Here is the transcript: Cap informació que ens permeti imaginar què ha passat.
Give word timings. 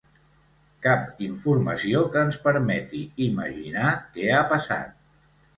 Cap 0.85 1.19
informació 1.25 2.01
que 2.15 2.23
ens 2.29 2.39
permeti 2.47 3.05
imaginar 3.29 3.93
què 4.17 4.33
ha 4.39 4.41
passat. 4.57 4.99